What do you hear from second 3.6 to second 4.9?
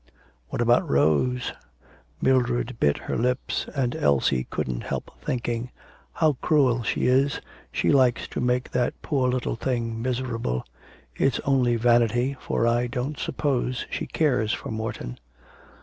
and Elsie couldn't